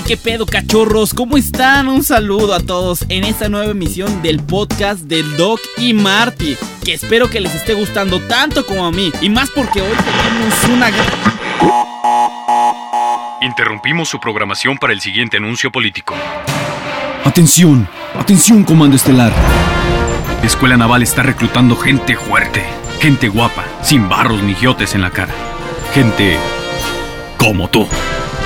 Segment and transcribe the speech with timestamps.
[0.00, 1.86] Hey, qué pedo, cachorros, ¿cómo están?
[1.88, 6.94] Un saludo a todos en esta nueva emisión del podcast de Doc y Marty, que
[6.94, 10.90] espero que les esté gustando tanto como a mí, y más porque hoy tenemos una
[10.90, 11.06] gran...
[13.42, 16.14] Interrumpimos su programación para el siguiente anuncio político.
[17.24, 17.86] Atención,
[18.18, 19.32] atención, Comando Estelar.
[20.40, 22.62] La Escuela Naval está reclutando gente fuerte,
[23.00, 25.34] gente guapa, sin barros ni giotes en la cara.
[25.92, 26.38] Gente
[27.36, 27.86] como tú.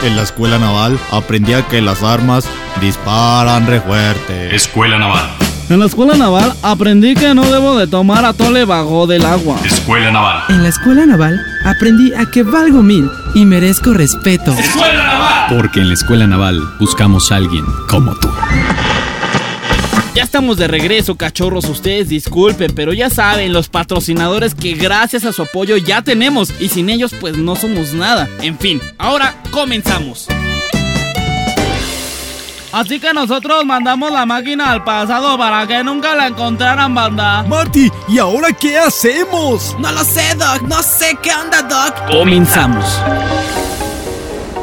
[0.04, 2.44] En la escuela naval aprendí a que las armas
[2.78, 4.54] disparan re fuerte.
[4.54, 5.24] Escuela Naval.
[5.70, 9.56] En la escuela naval aprendí que no debo de tomar atole bajo del agua.
[9.64, 10.42] Escuela Naval.
[10.50, 14.52] En la escuela naval aprendí a que valgo mil y merezco respeto.
[14.52, 15.56] Escuela Naval.
[15.56, 18.28] Porque en la Escuela Naval buscamos a alguien como tú.
[20.24, 21.66] Estamos de regreso, cachorros.
[21.66, 26.70] Ustedes disculpen, pero ya saben, los patrocinadores que gracias a su apoyo ya tenemos y
[26.70, 28.26] sin ellos, pues no somos nada.
[28.40, 30.26] En fin, ahora comenzamos.
[32.72, 37.44] Así que nosotros mandamos la máquina al pasado para que nunca la encontraran, banda.
[37.44, 39.76] Marty, ¿y ahora qué hacemos?
[39.78, 40.62] No lo sé, Doc.
[40.62, 42.10] No sé qué onda, Doc.
[42.10, 42.84] Comenzamos.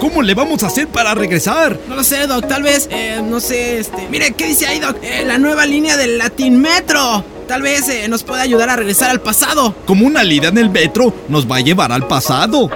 [0.02, 1.77] ¿Cómo le vamos a hacer para regresar?
[1.88, 2.47] No lo sé, Doc.
[2.47, 4.07] Tal vez, eh, no sé, este.
[4.09, 4.97] Mire, ¿qué dice ahí, Doc?
[5.03, 7.23] Eh, la nueva línea del Latin Metro.
[7.47, 9.75] Tal vez eh, nos pueda ayudar a regresar al pasado.
[9.85, 12.72] Como una lida en el metro nos va a llevar al pasado.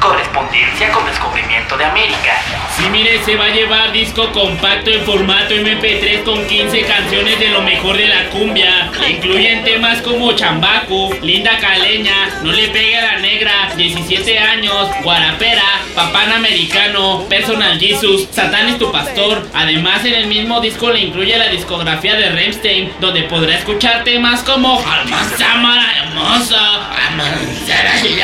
[0.00, 2.42] Correspondencia con descubrimiento de América.
[2.74, 7.48] Sí, mire, se va a llevar disco compacto en formato MP3 con 15 canciones de
[7.48, 8.90] lo mejor de la cumbia.
[9.06, 15.82] Incluyen temas como Chambaco, Linda Caleña, No le pegue a la negra, 17 años, Guarapera,
[15.94, 19.46] Papán Americano, Personal Jesus, Satán es tu pastor.
[19.52, 24.42] Además, en el mismo disco le incluye la discografía de Rammstein, donde podrá escuchar temas
[24.42, 28.20] como Alma Samara hermosa, Amancera y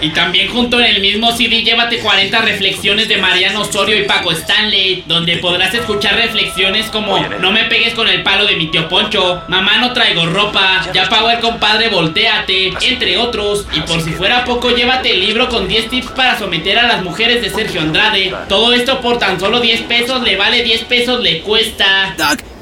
[0.00, 4.32] Y también junto en el mismo CD llévate 40 reflexiones de Mariano Osorio y Paco
[4.32, 8.88] Stanley, donde podrás escuchar reflexiones como No me pegues con el palo de mi tío
[8.88, 13.66] Poncho, Mamá no traigo ropa, Ya pago el compadre, volteate, entre otros.
[13.72, 17.02] Y por si fuera poco, llévate el libro con 10 tips para someter a las
[17.02, 18.34] mujeres de Sergio Andrade.
[18.48, 22.14] Todo esto por tan solo 10 pesos, le vale 10 pesos, le cuesta.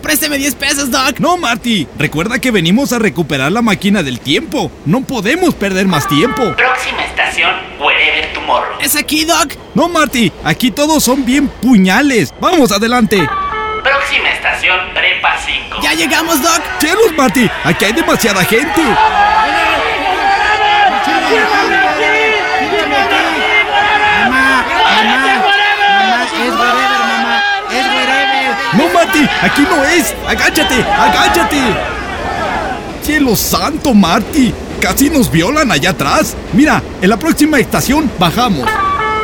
[0.07, 1.19] Présteme 10 pesos, Doc.
[1.19, 1.89] No, Marty.
[1.99, 4.71] Recuerda que venimos a recuperar la máquina del tiempo.
[4.85, 6.55] No podemos perder más tiempo.
[6.55, 7.51] Próxima estación,
[7.81, 8.79] Wherever Tomorrow.
[8.81, 9.55] Es aquí, Doc.
[9.75, 10.31] No, Marty.
[10.45, 12.33] Aquí todos son bien puñales.
[12.41, 13.17] Vamos, adelante.
[13.83, 15.79] Próxima estación, Prepa 5.
[15.83, 16.63] Ya llegamos, Doc.
[16.79, 17.51] ¡Cielos, Marty!
[17.65, 18.83] Aquí hay demasiada gente.
[29.43, 30.15] Aquí no es.
[30.27, 31.61] Agáchate, agáchate.
[33.03, 34.53] Cielo santo, Marty.
[34.81, 36.37] Casi nos violan allá atrás.
[36.53, 38.69] Mira, en la próxima estación bajamos.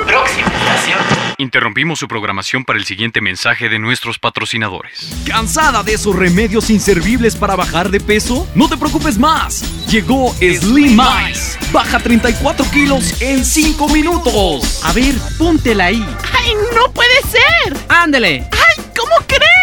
[0.06, 0.98] Próxima estación,
[1.38, 5.10] Interrumpimos su programación para el siguiente mensaje de nuestros patrocinadores.
[5.26, 8.46] ¿Cansada de esos remedios inservibles para bajar de peso?
[8.54, 9.64] No te preocupes más.
[9.88, 11.00] Llegó Slim
[11.30, 11.58] Ice.
[11.72, 14.80] Baja 34 kilos en 5 minutos.
[14.84, 16.06] A ver, póntela ahí.
[16.32, 17.76] ¡Ay, no puede ser!
[17.88, 18.48] Ándele.
[18.52, 19.61] ¡Ay, ¿cómo crees?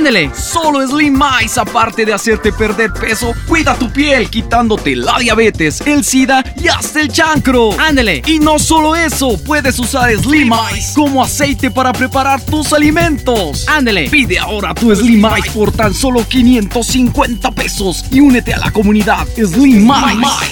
[0.00, 0.30] Ándele.
[0.34, 6.02] Solo Slim Ice, aparte de hacerte perder peso, cuida tu piel quitándote la diabetes, el
[6.02, 7.78] SIDA y hasta el chancro.
[7.78, 8.22] Ándele.
[8.24, 13.68] Y no solo eso, puedes usar Slim Ice como aceite para preparar tus alimentos.
[13.68, 14.08] Ándele.
[14.08, 19.28] Pide ahora tu Slim Ice por tan solo 550 pesos y únete a la comunidad
[19.36, 19.86] Slim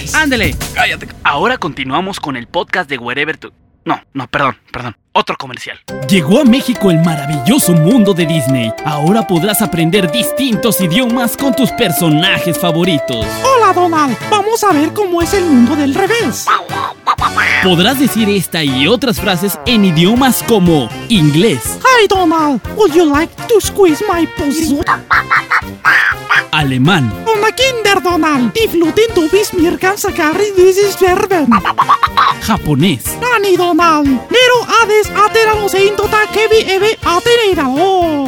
[0.03, 0.15] Ice.
[0.15, 0.55] Ándele.
[0.75, 1.07] Cállate.
[1.23, 3.51] Ahora continuamos con el podcast de Wherever to...
[3.83, 4.95] No, no, perdón, perdón.
[5.19, 5.77] Otro comercial.
[6.07, 8.71] Llegó a México el maravilloso mundo de Disney.
[8.85, 13.25] Ahora podrás aprender distintos idiomas con tus personajes favoritos.
[13.43, 16.45] Hola Donald, vamos a ver cómo es el mundo del revés.
[17.63, 23.35] Podrás decir esta y otras frases en idiomas como inglés, Hi Donald, would you like
[23.49, 24.79] to squeeze my pussy?
[26.59, 31.47] Alemán, Una Kinder Donald, die Fluten du bist mir ganz gary dieses Verben.
[32.47, 38.25] japonés, Nani Donald, Nero Hades Aterano Seinto Takebi Ebe Aterero.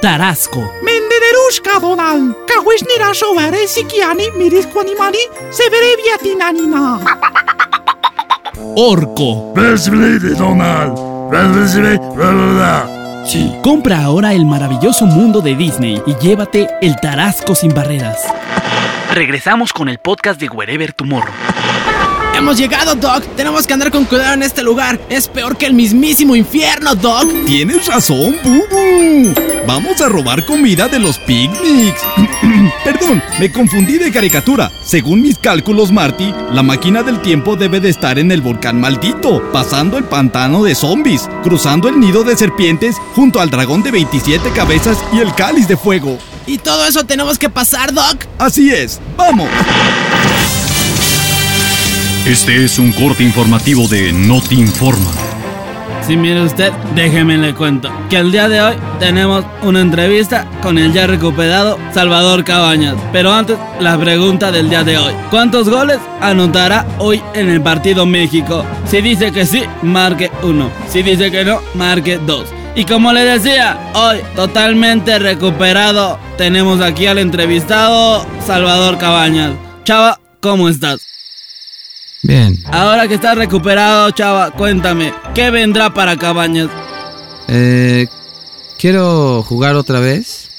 [0.00, 5.18] tarasco, Mendederushka Donald, Kawishnira Shovare Sikiani Miris Kwanimani
[5.50, 7.00] Severe Viatinanina.
[13.60, 18.18] Compra ahora el maravilloso mundo de Disney y llévate el tarasco sin barreras.
[19.12, 21.34] Regresamos con el podcast de Wherever Tomorrow.
[22.36, 23.24] Hemos llegado, Doc.
[23.36, 25.00] Tenemos que andar con cuidado en este lugar.
[25.08, 27.26] Es peor que el mismísimo infierno, Doc.
[27.46, 29.55] Tienes razón, Bubu.
[29.66, 32.00] Vamos a robar comida de los picnics.
[32.84, 34.70] Perdón, me confundí de caricatura.
[34.84, 39.42] Según mis cálculos, Marty, la máquina del tiempo debe de estar en el volcán maldito,
[39.52, 44.50] pasando el pantano de zombies, cruzando el nido de serpientes, junto al dragón de 27
[44.50, 46.16] cabezas y el cáliz de fuego.
[46.46, 48.24] ¿Y todo eso tenemos que pasar, Doc?
[48.38, 49.48] Así es, vamos.
[52.24, 55.25] Este es un corte informativo de No Te Informa.
[56.06, 60.78] Si mire usted, déjeme le cuento que el día de hoy tenemos una entrevista con
[60.78, 62.94] el ya recuperado Salvador Cabañas.
[63.12, 65.12] Pero antes, la pregunta del día de hoy.
[65.30, 68.64] ¿Cuántos goles anotará hoy en el partido México?
[68.88, 70.70] Si dice que sí, marque uno.
[70.88, 72.44] Si dice que no, marque dos.
[72.76, 79.54] Y como le decía, hoy totalmente recuperado, tenemos aquí al entrevistado Salvador Cabañas.
[79.82, 81.15] Chava, ¿cómo estás?
[82.26, 82.58] Bien.
[82.72, 86.68] Ahora que estás recuperado, chava, cuéntame, ¿qué vendrá para Cabañas?
[87.46, 88.08] Eh,
[88.78, 90.50] quiero jugar otra vez.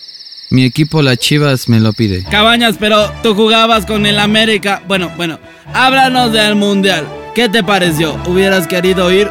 [0.50, 2.24] Mi equipo, las Chivas, me lo pide.
[2.24, 4.82] Cabañas, pero tú jugabas con el América.
[4.88, 5.40] Bueno, bueno,
[5.74, 7.06] háblanos del Mundial.
[7.36, 8.16] ¿Qué te pareció?
[8.26, 9.30] ¿Hubieras querido ir?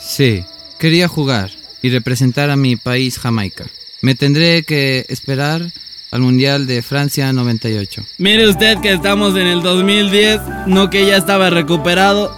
[0.00, 0.44] Sí,
[0.78, 1.50] quería jugar
[1.80, 3.64] y representar a mi país, Jamaica.
[4.02, 5.62] Me tendré que esperar
[6.10, 8.04] al Mundial de Francia 98.
[8.18, 12.36] Mire usted que estamos en el 2010, no que ya estaba recuperado.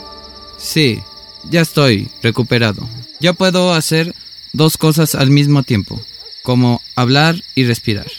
[0.59, 1.01] Sí,
[1.45, 2.89] ya estoy recuperado.
[3.21, 4.15] Ya puedo hacer
[4.53, 6.01] dos cosas al mismo tiempo,
[6.43, 8.11] como hablar y respirar,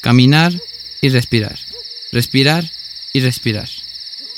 [0.00, 0.52] caminar
[1.00, 1.58] y respirar,
[2.12, 2.70] respirar
[3.12, 3.68] y respirar.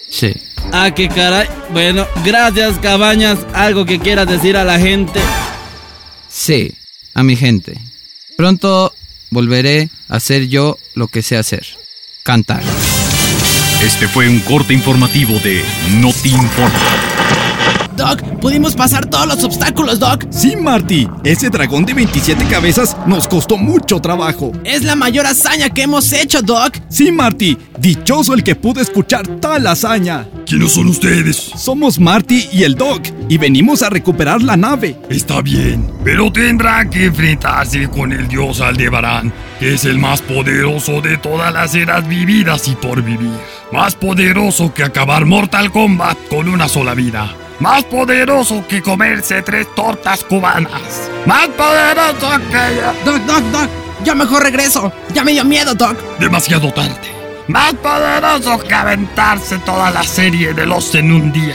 [0.09, 0.35] Sí.
[0.73, 1.49] Ah, qué caray.
[1.73, 3.39] Bueno, gracias Cabañas.
[3.55, 5.21] ¿Algo que quieras decir a la gente?
[6.29, 6.75] Sí,
[7.15, 7.79] a mi gente.
[8.37, 8.93] Pronto
[9.31, 11.67] volveré a hacer yo lo que sé hacer.
[12.23, 12.63] Cantar.
[13.83, 15.65] Este fue un corte informativo de
[16.01, 17.20] No Te.
[18.01, 20.25] Doc, pudimos pasar todos los obstáculos, Doc.
[20.31, 24.53] Sí, Marty, ese dragón de 27 cabezas nos costó mucho trabajo.
[24.65, 26.79] Es la mayor hazaña que hemos hecho, Doc.
[26.89, 30.27] Sí, Marty, dichoso el que pudo escuchar tal hazaña.
[30.47, 31.37] ¿Quiénes son ustedes?
[31.37, 34.97] Somos Marty y el Doc, y venimos a recuperar la nave.
[35.11, 41.03] Está bien, pero tendrá que enfrentarse con el dios Aldebarán, que es el más poderoso
[41.03, 43.39] de todas las eras vividas y por vivir.
[43.73, 47.31] Más poderoso que acabar Mortal Kombat con una sola vida.
[47.61, 51.11] Más poderoso que comerse tres tortas cubanas.
[51.27, 53.05] Más poderoso que...
[53.05, 53.69] Doc, Doc, Doc.
[54.03, 54.91] Yo mejor regreso.
[55.13, 55.95] Ya me dio miedo, Doc.
[56.19, 56.97] Demasiado tarde.
[57.49, 61.55] Más poderoso que aventarse toda la serie de los en un día.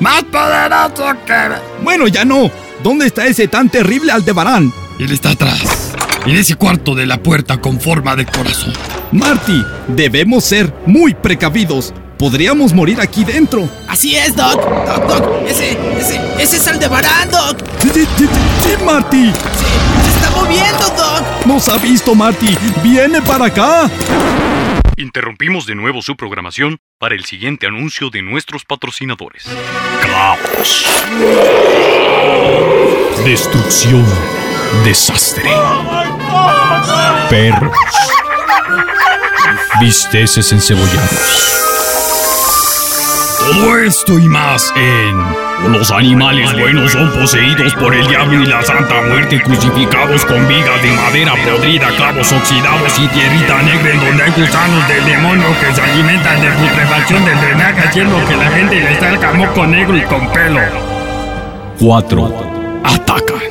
[0.00, 1.82] Más poderoso que...
[1.84, 2.50] Bueno, ya no.
[2.82, 4.72] ¿Dónde está ese tan terrible Aldebarán?
[4.98, 5.92] Él está atrás.
[6.26, 8.72] En ese cuarto de la puerta con forma de corazón.
[9.12, 11.94] Marty, debemos ser muy precavidos.
[12.24, 13.68] Podríamos morir aquí dentro.
[13.86, 14.54] Así es, Doc.
[14.56, 15.46] Doc, Doc.
[15.46, 17.58] Ese, ese, ese es Aldebarán, Doc.
[17.82, 19.26] Sí, sí, sí, sí, Marty.
[19.26, 19.66] Sí,
[20.02, 21.22] se está moviendo, Doc.
[21.44, 22.56] Nos ha visto, Marty.
[22.82, 23.90] Viene para acá.
[24.96, 29.44] Interrumpimos de nuevo su programación para el siguiente anuncio de nuestros patrocinadores.
[30.00, 30.86] Caos.
[33.22, 34.06] Destrucción.
[34.82, 35.50] Desastre.
[37.28, 37.76] Perros.
[39.78, 41.73] Bisteces encebollados.
[43.44, 48.62] Todo esto y más en Los animales buenos son poseídos por el diablo y la
[48.62, 54.22] santa muerte, crucificados con vigas de madera podrida, clavos oxidados y tierrita negra en donde
[54.22, 58.80] hay gusanos del demonio que se alimentan de putrefacción del drenaje, haciendo que la gente
[58.80, 60.60] les salga moco negro y con pelo.
[61.80, 62.80] 4.
[62.82, 63.42] Atacan.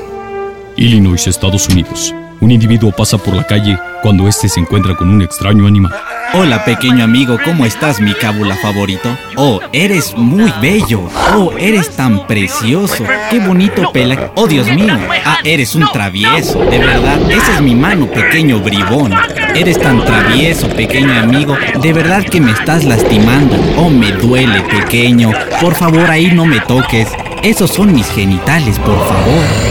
[0.75, 2.15] Illinois, Estados Unidos.
[2.43, 5.93] Un individuo pasa por la calle cuando este se encuentra con un extraño animal.
[6.33, 9.17] Hola pequeño amigo, ¿cómo estás mi cábula favorito?
[9.37, 11.09] Oh, eres muy bello.
[11.33, 13.05] Oh, eres tan precioso.
[13.31, 14.33] Qué bonito pela.
[14.35, 14.93] Oh, Dios mío.
[15.23, 16.59] Ah, eres un travieso.
[16.65, 19.13] De verdad, esa es mi mano, pequeño bribón.
[19.55, 21.55] Eres tan travieso, pequeño amigo.
[21.81, 23.55] De verdad que me estás lastimando.
[23.77, 25.31] Oh, me duele, pequeño.
[25.61, 27.07] Por favor, ahí no me toques.
[27.41, 29.62] Esos son mis genitales, por favor.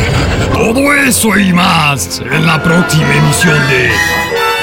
[0.72, 3.90] Todo eso y más en la próxima emisión de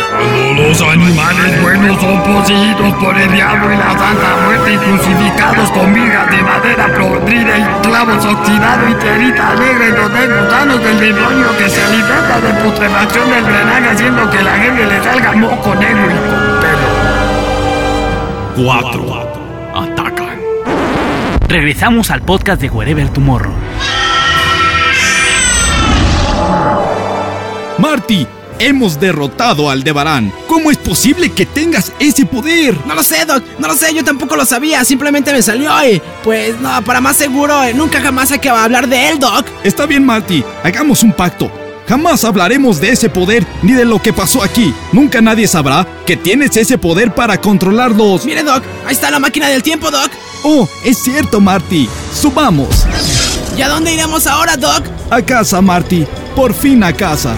[0.09, 5.69] Cuando los animales buenos son poseídos por el diablo y la santa muerte y crucificados
[5.69, 10.83] con vigas de madera podrida y clavos oxidados y tierita negra en donde hay gusanos
[10.83, 15.31] del demonio que se alimenta de putrefacción del drenaje haciendo que la gente le salga
[15.33, 16.59] moco negro y con
[18.65, 18.71] pelo.
[18.81, 19.31] 4.
[19.75, 20.39] Atacan.
[21.47, 23.53] Regresamos al podcast de Wherever Tomorrow.
[27.79, 28.27] Marty,
[28.59, 30.33] hemos derrotado a Aldebarán.
[30.48, 32.75] ¿Cómo es posible que tengas ese poder?
[32.86, 36.01] No lo sé, Doc, no lo sé, yo tampoco lo sabía, simplemente me salió y
[36.21, 39.45] pues no, para más seguro, eh, nunca jamás hay que hablar de él, Doc.
[39.63, 41.50] Está bien, Marty, hagamos un pacto.
[41.88, 44.74] Jamás hablaremos de ese poder ni de lo que pasó aquí.
[44.91, 48.25] Nunca nadie sabrá que tienes ese poder para controlarlos.
[48.25, 50.12] Mire, Doc, ahí está la máquina del tiempo, Doc.
[50.43, 51.89] Oh, es cierto, Marty.
[52.13, 52.86] Subamos.
[53.57, 54.83] ¿Y a dónde iremos ahora, Doc?
[55.09, 56.05] A casa, Marty.
[56.36, 57.36] Por fin a casa.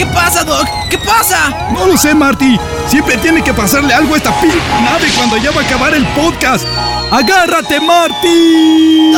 [0.00, 0.66] ¿Qué pasa, Doc?
[0.88, 1.68] ¿Qué pasa?
[1.74, 2.58] No lo sé, Marty.
[2.86, 6.06] Siempre tiene que pasarle algo a esta p nave cuando ya va a acabar el
[6.14, 6.64] podcast.
[7.10, 9.12] ¡Agárrate, Marty!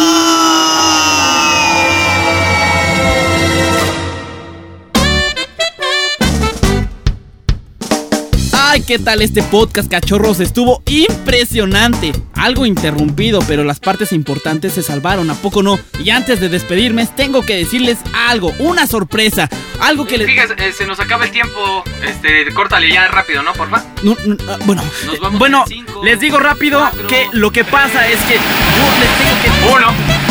[8.72, 10.40] Ay, ¿qué tal este podcast, cachorros?
[10.40, 12.12] Estuvo impresionante.
[12.32, 15.78] Algo interrumpido, pero las partes importantes se salvaron, ¿a poco no?
[16.02, 19.50] Y antes de despedirme, tengo que decirles algo, una sorpresa.
[19.78, 20.26] Algo que les.
[20.26, 21.84] Fíjese, eh, se nos acaba el tiempo.
[22.02, 23.52] Este, córtale ya rápido, ¿no?
[23.52, 23.84] Porfa.
[24.02, 27.64] No, no, ah, bueno, Nos vamos bueno, cinco, les digo rápido cuatro, que lo que
[27.64, 28.40] pasa es que yo
[29.00, 29.74] les tengo que.
[29.74, 30.21] Uno.